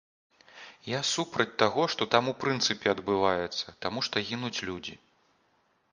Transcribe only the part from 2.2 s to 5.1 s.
у прынцыпе адбываецца, таму што гінуць людзі.